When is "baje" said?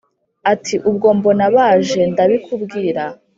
1.55-2.01